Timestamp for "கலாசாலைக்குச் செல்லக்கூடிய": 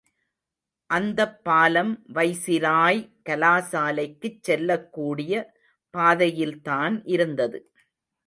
3.29-5.33